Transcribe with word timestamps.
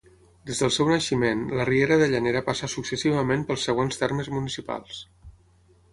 Des 0.49 0.61
del 0.61 0.71
seu 0.77 0.87
naixement, 0.91 1.43
la 1.59 1.67
Riera 1.69 1.99
de 2.03 2.07
Llanera 2.13 2.43
passa 2.49 2.71
successivament 2.75 3.47
pels 3.51 3.67
següents 3.69 4.01
termes 4.05 4.31
municipals. 4.39 5.03